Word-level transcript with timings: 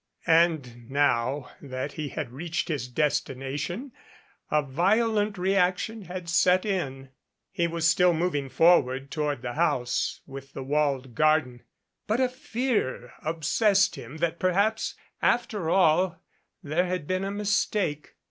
And 0.25 0.89
now 0.89 1.51
that 1.61 1.91
he 1.91 2.09
had 2.09 2.31
reached 2.31 2.69
his 2.69 2.87
destination, 2.87 3.91
a 4.49 4.63
violent 4.63 5.37
reaction 5.37 6.05
had 6.05 6.27
set 6.27 6.65
in. 6.65 7.09
He 7.51 7.67
was 7.67 7.87
still 7.87 8.11
moving 8.11 8.49
forward 8.49 9.11
toward 9.11 9.43
the 9.43 9.53
house 9.53 10.21
with 10.25 10.53
the 10.53 10.63
walled 10.63 11.13
garden, 11.13 11.61
but 12.07 12.19
a 12.19 12.29
fear 12.29 13.13
obsessed 13.21 13.93
him 13.95 14.17
that 14.17 14.39
perhaps 14.39 14.95
after 15.21 15.69
all 15.69 16.19
there 16.63 16.87
had 16.87 17.05
been 17.05 17.23
a 17.23 17.29
mistake. 17.29 18.15